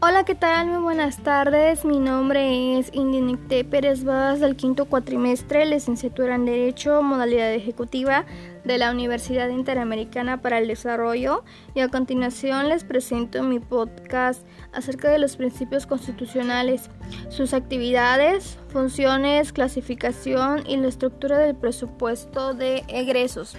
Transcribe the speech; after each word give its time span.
Hola, 0.00 0.24
¿qué 0.24 0.36
tal? 0.36 0.68
Muy 0.68 0.80
buenas 0.80 1.24
tardes. 1.24 1.84
Mi 1.84 1.98
nombre 1.98 2.78
es 2.78 2.88
Indinicte 2.94 3.64
Pérez 3.64 4.04
Vaz 4.04 4.38
del 4.38 4.54
quinto 4.54 4.84
cuatrimestre, 4.84 5.66
licenciatura 5.66 6.36
en 6.36 6.44
Derecho, 6.44 7.02
modalidad 7.02 7.52
ejecutiva 7.52 8.24
de 8.62 8.78
la 8.78 8.92
Universidad 8.92 9.48
Interamericana 9.48 10.40
para 10.40 10.58
el 10.58 10.68
Desarrollo 10.68 11.42
y 11.74 11.80
a 11.80 11.88
continuación 11.88 12.68
les 12.68 12.84
presento 12.84 13.42
mi 13.42 13.58
podcast 13.58 14.46
acerca 14.72 15.10
de 15.10 15.18
los 15.18 15.36
principios 15.36 15.84
constitucionales, 15.84 16.90
sus 17.28 17.52
actividades, 17.52 18.56
funciones, 18.68 19.52
clasificación 19.52 20.64
y 20.64 20.76
la 20.76 20.86
estructura 20.86 21.38
del 21.38 21.56
presupuesto 21.56 22.54
de 22.54 22.84
egresos. 22.86 23.56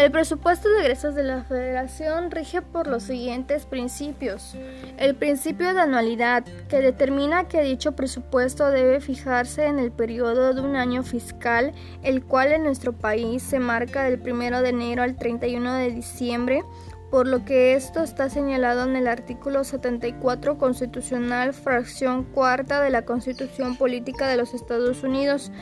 El 0.00 0.10
presupuesto 0.10 0.70
de 0.70 0.80
egresos 0.80 1.14
de 1.14 1.24
la 1.24 1.44
Federación 1.44 2.30
rige 2.30 2.62
por 2.62 2.86
los 2.86 3.02
siguientes 3.02 3.66
principios. 3.66 4.56
El 4.96 5.14
principio 5.14 5.74
de 5.74 5.82
anualidad, 5.82 6.42
que 6.70 6.80
determina 6.80 7.48
que 7.48 7.60
dicho 7.60 7.92
presupuesto 7.92 8.70
debe 8.70 9.02
fijarse 9.02 9.66
en 9.66 9.78
el 9.78 9.92
periodo 9.92 10.54
de 10.54 10.62
un 10.62 10.74
año 10.74 11.02
fiscal, 11.02 11.74
el 12.02 12.24
cual 12.24 12.52
en 12.52 12.62
nuestro 12.62 12.94
país 12.94 13.42
se 13.42 13.58
marca 13.58 14.04
del 14.04 14.22
1 14.22 14.62
de 14.62 14.70
enero 14.70 15.02
al 15.02 15.16
31 15.16 15.74
de 15.74 15.90
diciembre, 15.90 16.62
por 17.10 17.26
lo 17.26 17.44
que 17.44 17.74
esto 17.74 18.02
está 18.02 18.30
señalado 18.30 18.84
en 18.84 18.96
el 18.96 19.06
artículo 19.06 19.64
74 19.64 20.56
constitucional, 20.56 21.52
fracción 21.52 22.24
cuarta 22.24 22.80
de 22.80 22.88
la 22.88 23.04
Constitución 23.04 23.76
Política 23.76 24.28
de 24.28 24.38
los 24.38 24.54
Estados 24.54 25.02
Unidos. 25.02 25.52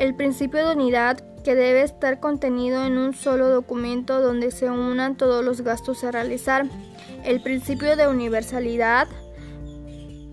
El 0.00 0.16
principio 0.16 0.66
de 0.66 0.74
unidad 0.74 1.22
que 1.46 1.54
debe 1.54 1.82
estar 1.82 2.18
contenido 2.18 2.84
en 2.84 2.98
un 2.98 3.14
solo 3.14 3.48
documento 3.48 4.20
donde 4.20 4.50
se 4.50 4.68
unan 4.68 5.16
todos 5.16 5.44
los 5.44 5.60
gastos 5.60 6.02
a 6.02 6.10
realizar. 6.10 6.66
El 7.22 7.40
principio 7.40 7.94
de 7.94 8.08
universalidad, 8.08 9.06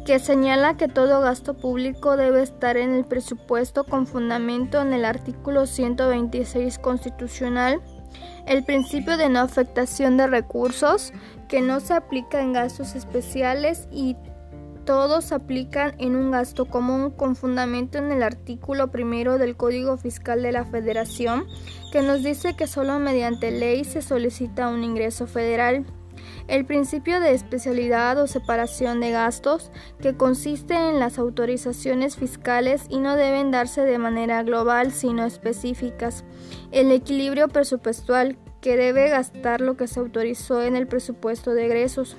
que 0.08 0.18
señala 0.18 0.76
que 0.76 0.88
todo 0.88 1.22
gasto 1.22 1.54
público 1.54 2.18
debe 2.18 2.42
estar 2.42 2.78
en 2.78 2.96
el 2.96 3.06
presupuesto 3.06 3.84
con 3.84 4.08
fundamento 4.08 4.82
en 4.82 4.92
el 4.92 5.06
artículo 5.06 5.68
126 5.68 6.80
constitucional. 6.80 7.80
El 8.48 8.64
principio 8.64 9.16
de 9.16 9.30
no 9.30 9.42
afectación 9.42 10.18
de 10.18 10.26
recursos, 10.26 11.14
que 11.48 11.62
no 11.62 11.80
se 11.80 11.94
aplica 11.94 12.42
en 12.42 12.54
gastos 12.54 12.96
especiales 12.96 13.88
y 13.92 14.18
todos 14.86 15.31
aplican 15.31 15.95
en 15.98 16.16
un 16.16 16.31
gasto 16.31 16.66
común 16.66 17.12
con 17.12 17.36
fundamento 17.36 17.98
en 17.98 18.12
el 18.12 18.23
artículo 18.23 18.92
primero 18.92 19.38
del 19.38 19.56
Código 19.56 19.98
Fiscal 19.98 20.42
de 20.42 20.52
la 20.52 20.66
Federación, 20.66 21.45
que 21.92 22.02
nos 22.02 22.23
dice 22.23 22.56
que 22.56 22.67
solo 22.67 23.00
mediante 23.00 23.52
ley 23.52 23.84
se 23.84 24.02
solicita 24.02 24.70
un 24.70 24.84
ingreso 24.84 25.28
federal. 25.28 25.86
El 26.48 26.66
principio 26.66 27.20
de 27.20 27.34
especialidad 27.34 28.17
o 28.22 28.28
separación 28.28 29.00
de 29.00 29.12
gastos, 29.12 29.72
que 30.02 30.16
consiste 30.16 30.73
en 30.73 31.00
las 31.00 31.18
autorizaciones 31.18 32.18
fiscales 32.18 32.84
y 32.90 33.00
no 33.00 33.16
deben 33.16 33.52
darse 33.52 33.81
de 33.81 33.97
manera 33.97 34.44
global, 34.44 34.92
sino 34.92 35.25
específicas. 35.25 36.23
El 36.72 36.92
equilibrio 36.92 37.47
presupuestal, 37.47 38.38
que 38.62 38.78
debe 38.78 39.09
gastar 39.09 39.59
lo 39.59 39.75
que 39.75 39.88
se 39.88 40.00
autorizó 40.00 40.64
en 40.64 40.78
el 40.78 40.88
presupuesto 40.88 41.53
de 41.53 41.66
egresos. 41.66 42.16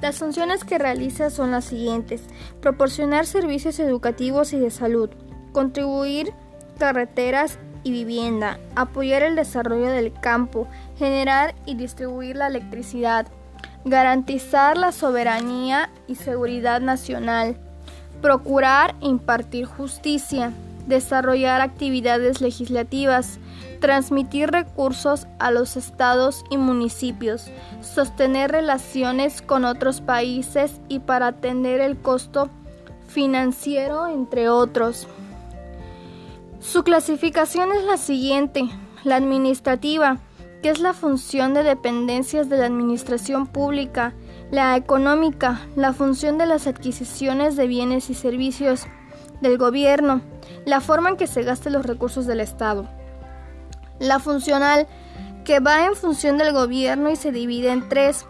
Las 0.00 0.18
funciones 0.18 0.64
que 0.64 0.78
realiza 0.78 1.28
son 1.28 1.50
las 1.50 1.66
siguientes. 1.66 2.22
Proporcionar 2.62 3.26
servicios 3.26 3.78
educativos 3.78 4.52
y 4.54 4.58
de 4.58 4.70
salud. 4.70 5.10
Contribuir 5.52 6.32
carreteras 6.78 7.58
y 7.84 7.90
vivienda. 7.90 8.58
Apoyar 8.76 9.22
el 9.22 9.36
desarrollo 9.36 9.90
del 9.90 10.12
campo. 10.12 10.66
Generar 10.98 11.54
y 11.66 11.74
distribuir 11.74 12.36
la 12.36 12.46
electricidad. 12.46 13.26
Garantizar 13.84 14.78
la 14.78 14.92
soberanía 14.92 15.90
y 16.08 16.14
seguridad 16.14 16.80
nacional. 16.80 17.58
Procurar 18.22 18.94
e 19.02 19.06
impartir 19.06 19.66
justicia. 19.66 20.52
Desarrollar 20.86 21.60
actividades 21.60 22.40
legislativas 22.40 23.38
transmitir 23.80 24.50
recursos 24.50 25.26
a 25.38 25.50
los 25.50 25.76
estados 25.76 26.44
y 26.50 26.58
municipios, 26.58 27.50
sostener 27.80 28.52
relaciones 28.52 29.42
con 29.42 29.64
otros 29.64 30.00
países 30.00 30.80
y 30.88 31.00
para 31.00 31.28
atender 31.28 31.80
el 31.80 31.98
costo 31.98 32.50
financiero, 33.08 34.06
entre 34.06 34.48
otros. 34.48 35.08
Su 36.60 36.84
clasificación 36.84 37.72
es 37.72 37.84
la 37.84 37.96
siguiente, 37.96 38.68
la 39.02 39.16
administrativa, 39.16 40.18
que 40.62 40.68
es 40.68 40.78
la 40.78 40.92
función 40.92 41.54
de 41.54 41.62
dependencias 41.62 42.48
de 42.48 42.58
la 42.58 42.66
administración 42.66 43.46
pública, 43.46 44.12
la 44.50 44.76
económica, 44.76 45.60
la 45.74 45.92
función 45.92 46.36
de 46.36 46.46
las 46.46 46.66
adquisiciones 46.66 47.56
de 47.56 47.66
bienes 47.66 48.10
y 48.10 48.14
servicios 48.14 48.86
del 49.40 49.56
gobierno, 49.56 50.20
la 50.66 50.80
forma 50.80 51.08
en 51.08 51.16
que 51.16 51.26
se 51.26 51.42
gasten 51.42 51.72
los 51.72 51.86
recursos 51.86 52.26
del 52.26 52.40
Estado. 52.40 52.99
La 54.00 54.18
funcional, 54.18 54.88
que 55.44 55.60
va 55.60 55.84
en 55.84 55.94
función 55.94 56.38
del 56.38 56.52
gobierno 56.52 57.10
y 57.10 57.16
se 57.16 57.32
divide 57.32 57.70
en 57.70 57.86
tres, 57.88 58.24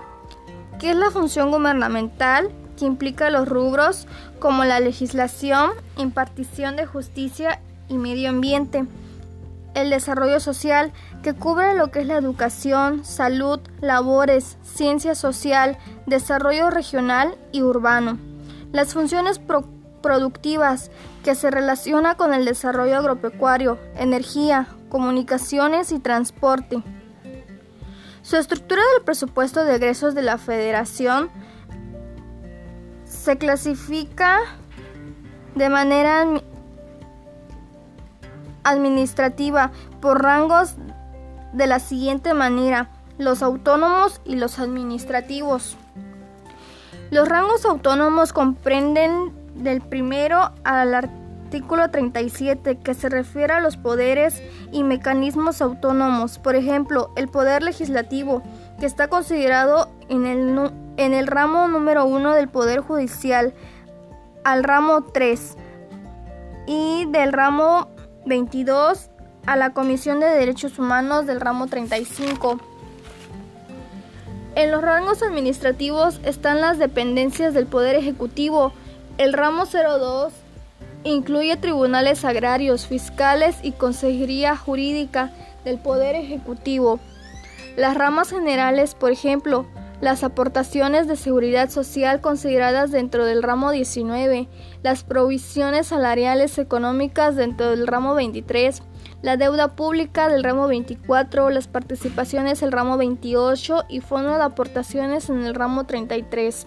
que 0.80 0.90
es 0.90 0.96
la 0.96 1.12
función 1.12 1.52
gubernamental, 1.52 2.50
que 2.76 2.86
implica 2.86 3.30
los 3.30 3.48
rubros 3.48 4.08
como 4.40 4.64
la 4.64 4.80
legislación, 4.80 5.70
impartición 5.96 6.74
de 6.74 6.86
justicia 6.86 7.60
y 7.88 7.98
medio 7.98 8.30
ambiente. 8.30 8.84
El 9.74 9.90
desarrollo 9.90 10.40
social, 10.40 10.92
que 11.22 11.34
cubre 11.34 11.74
lo 11.74 11.92
que 11.92 12.00
es 12.00 12.06
la 12.06 12.16
educación, 12.16 13.04
salud, 13.04 13.60
labores, 13.80 14.56
ciencia 14.62 15.14
social, 15.14 15.78
desarrollo 16.06 16.70
regional 16.70 17.36
y 17.52 17.62
urbano. 17.62 18.18
Las 18.72 18.92
funciones 18.94 19.40
productivas, 20.02 20.90
que 21.22 21.36
se 21.36 21.50
relaciona 21.52 22.16
con 22.16 22.34
el 22.34 22.44
desarrollo 22.44 22.96
agropecuario, 22.96 23.78
energía, 23.94 24.66
comunicaciones 24.90 25.92
y 25.92 25.98
transporte. 25.98 26.82
Su 28.20 28.36
estructura 28.36 28.82
del 28.94 29.04
presupuesto 29.04 29.64
de 29.64 29.76
egresos 29.76 30.14
de 30.14 30.22
la 30.22 30.36
Federación 30.36 31.30
se 33.04 33.38
clasifica 33.38 34.40
de 35.54 35.70
manera 35.70 36.26
administrativa 38.62 39.72
por 40.00 40.22
rangos 40.22 40.74
de 41.52 41.66
la 41.66 41.80
siguiente 41.80 42.34
manera, 42.34 42.90
los 43.18 43.42
autónomos 43.42 44.20
y 44.24 44.36
los 44.36 44.58
administrativos. 44.58 45.76
Los 47.10 47.28
rangos 47.28 47.64
autónomos 47.64 48.32
comprenden 48.32 49.32
del 49.54 49.80
primero 49.80 50.52
al 50.62 50.94
artículo 50.94 51.19
37 51.50 52.78
que 52.78 52.94
se 52.94 53.08
refiere 53.08 53.52
a 53.52 53.60
los 53.60 53.76
poderes 53.76 54.42
y 54.72 54.84
mecanismos 54.84 55.60
autónomos, 55.60 56.38
por 56.38 56.54
ejemplo, 56.54 57.10
el 57.16 57.28
poder 57.28 57.62
legislativo, 57.62 58.42
que 58.78 58.86
está 58.86 59.08
considerado 59.08 59.90
en 60.08 60.26
el, 60.26 60.72
en 60.96 61.14
el 61.14 61.26
ramo 61.26 61.68
número 61.68 62.04
1 62.06 62.34
del 62.34 62.48
Poder 62.48 62.80
Judicial, 62.80 63.54
al 64.44 64.64
ramo 64.64 65.02
3 65.02 65.56
y 66.66 67.06
del 67.10 67.32
ramo 67.32 67.88
22 68.26 69.10
a 69.46 69.56
la 69.56 69.72
Comisión 69.72 70.20
de 70.20 70.26
Derechos 70.26 70.78
Humanos 70.78 71.26
del 71.26 71.40
ramo 71.40 71.66
35. 71.66 72.60
En 74.54 74.70
los 74.70 74.82
rangos 74.82 75.22
administrativos 75.22 76.20
están 76.24 76.60
las 76.60 76.78
dependencias 76.78 77.54
del 77.54 77.66
Poder 77.66 77.96
Ejecutivo. 77.96 78.72
El 79.16 79.32
ramo 79.32 79.64
02 79.64 80.32
Incluye 81.04 81.56
tribunales 81.56 82.24
agrarios, 82.26 82.86
fiscales 82.86 83.56
y 83.62 83.72
consejería 83.72 84.54
jurídica 84.56 85.32
del 85.64 85.78
Poder 85.78 86.14
Ejecutivo. 86.14 87.00
Las 87.76 87.96
ramas 87.96 88.30
generales, 88.30 88.94
por 88.94 89.10
ejemplo, 89.10 89.66
las 90.02 90.24
aportaciones 90.24 91.08
de 91.08 91.16
seguridad 91.16 91.70
social 91.70 92.20
consideradas 92.20 92.90
dentro 92.90 93.24
del 93.24 93.42
ramo 93.42 93.70
19, 93.70 94.48
las 94.82 95.04
provisiones 95.04 95.88
salariales 95.88 96.58
económicas 96.58 97.36
dentro 97.36 97.70
del 97.70 97.86
ramo 97.86 98.14
23, 98.14 98.82
la 99.22 99.36
deuda 99.36 99.76
pública 99.76 100.28
del 100.28 100.44
ramo 100.44 100.66
24, 100.68 101.50
las 101.50 101.68
participaciones 101.68 102.60
del 102.60 102.72
ramo 102.72 102.96
28 102.96 103.84
y 103.88 104.00
fondo 104.00 104.36
de 104.36 104.42
aportaciones 104.42 105.28
en 105.30 105.44
el 105.44 105.54
ramo 105.54 105.84
33. 105.84 106.66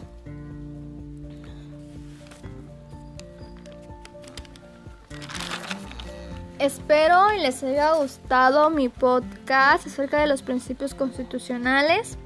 Espero 6.63 7.33
y 7.38 7.42
les 7.42 7.62
haya 7.62 7.92
gustado 7.95 8.69
mi 8.69 8.88
podcast 8.88 9.86
acerca 9.86 10.21
de 10.21 10.27
los 10.27 10.44
principios 10.44 10.95
constitucionales. 10.95 12.18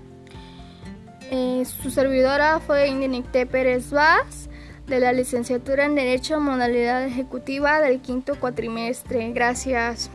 Eh, 1.31 1.63
su 1.65 1.89
servidora 1.89 2.59
fue 2.59 2.87
Indinicte 2.87 3.47
Pérez 3.47 3.89
Vaz, 3.89 4.47
de 4.85 4.99
la 4.99 5.11
licenciatura 5.11 5.85
en 5.85 5.95
Derecho 5.95 6.39
Modalidad 6.39 7.03
Ejecutiva 7.03 7.81
del 7.81 7.99
quinto 7.99 8.39
cuatrimestre. 8.39 9.31
Gracias. 9.33 10.11